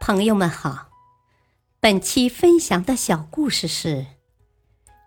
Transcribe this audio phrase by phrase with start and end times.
[0.00, 0.88] 朋友们好，
[1.78, 4.06] 本期分享的小故事是：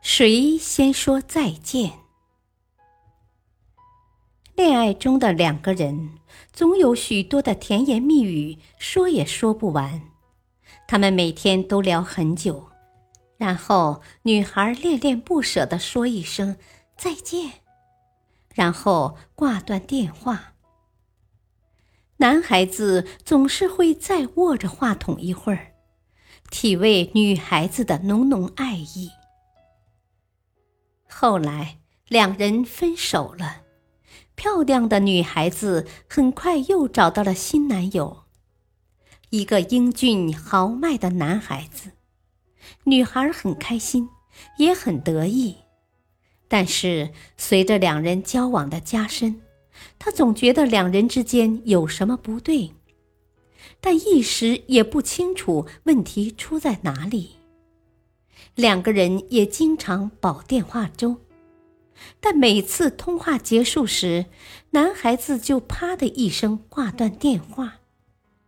[0.04, 1.94] 谁先说再见？
[4.54, 6.20] 恋爱中的两个人，
[6.54, 10.04] 总有许多的甜言蜜语，说也说不完。
[10.88, 12.70] 他们每天都聊很久，
[13.38, 16.56] 然后女孩恋恋不舍地说一声
[16.96, 17.64] 再见，
[18.54, 20.53] 然后挂断电话。
[22.18, 25.74] 男孩子总是会再握着话筒一会儿，
[26.50, 29.10] 体味女孩子的浓浓爱意。
[31.10, 33.64] 后来两人分手了，
[34.36, 38.24] 漂亮的女孩子很快又找到了新男友，
[39.30, 41.92] 一个英俊豪迈的男孩子。
[42.86, 44.10] 女孩很开心，
[44.58, 45.58] 也很得意，
[46.48, 49.43] 但是随着两人交往的加深。
[50.06, 52.74] 他总觉得两人之间有什么不对，
[53.80, 57.38] 但一时也不清楚问题出在哪里。
[58.54, 61.22] 两个人也经常煲电话粥，
[62.20, 64.26] 但每次通话结束时，
[64.72, 67.76] 男孩子就啪的一声挂断电话，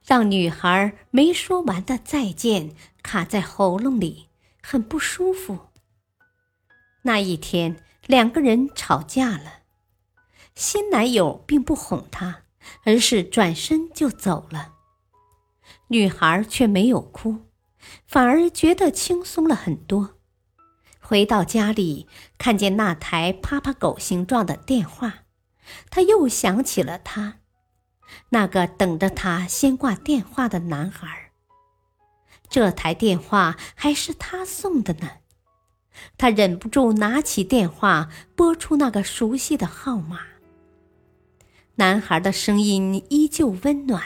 [0.06, 4.26] 让女孩没说完的再见卡在喉咙里，
[4.62, 5.58] 很不舒服。
[7.04, 9.65] 那一天，两个人吵架了。
[10.56, 12.44] 新男友并不哄她，
[12.86, 14.74] 而是转身就走了。
[15.90, 17.42] 女孩却没有哭，
[18.08, 20.16] 反而觉得轻松了很多。
[21.00, 25.26] 回到家里，看见那台趴趴狗形状的电话，
[25.90, 27.40] 她又想起了他，
[28.30, 31.32] 那个等着她先挂电话的男孩。
[32.48, 35.10] 这台电话还是他送的呢。
[36.18, 40.22] 她忍不住拿起电话，拨出那个熟悉的号码。
[41.78, 44.02] 男孩的声音依旧温暖，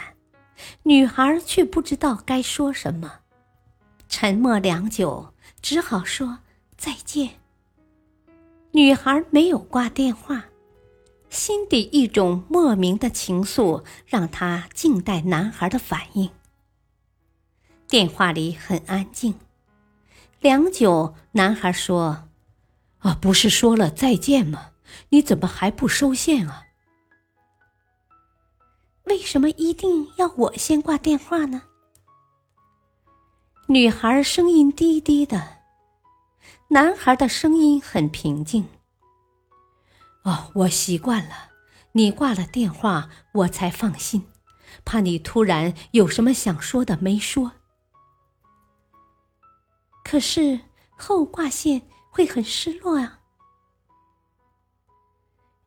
[0.82, 3.20] 女孩却不知道该说什么，
[4.08, 6.38] 沉默良久，只好说
[6.76, 7.30] 再见。
[8.72, 10.46] 女孩没有挂电话，
[11.28, 16.30] 心底一种莫名的情愫让她静待男孩的反应。
[17.86, 19.34] 电话里很安静，
[20.40, 22.28] 良久，男孩说
[22.98, 24.70] ：“啊，不是说了再见吗？
[25.10, 26.66] 你怎么还不收线啊？”
[29.10, 31.62] 为什么一定要我先挂电话呢？
[33.66, 35.58] 女孩声音低低的，
[36.68, 38.68] 男孩的声音很平静。
[40.22, 41.50] 哦，我习惯了，
[41.92, 44.28] 你挂了电话，我才放心，
[44.84, 47.50] 怕你突然有什么想说的没说。
[50.04, 50.60] 可是
[50.96, 53.18] 后挂线会很失落啊。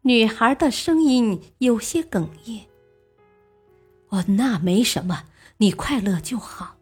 [0.03, 2.69] 女孩的声音有些哽咽。
[4.13, 5.23] 哦，那没什么，
[5.57, 6.77] 你快乐就好。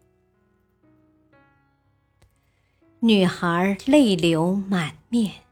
[3.00, 5.44] 女孩泪流满面。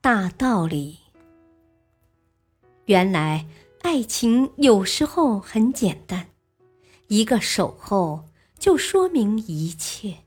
[0.00, 1.00] 大道理，
[2.86, 3.46] 原来
[3.82, 6.30] 爱情有时候很简单，
[7.08, 8.24] 一个守候
[8.58, 10.24] 就说明一切。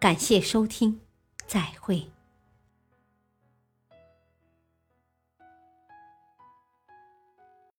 [0.00, 1.00] 感谢收听，
[1.46, 2.10] 再会。